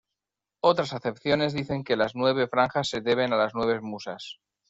[0.63, 4.39] Otras acepciones dicen que las nueve franjas se deben a las nueve musas.